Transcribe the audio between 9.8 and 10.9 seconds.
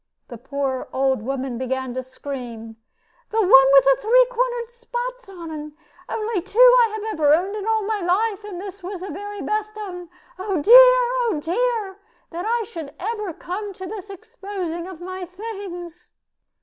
'em. Oh dear!